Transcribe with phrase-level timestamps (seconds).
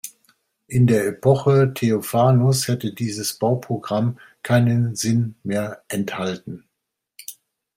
[0.65, 6.65] In der Epoche Theophanus hätte dieses Bauprogramm keinen Sinn mehr enthalten.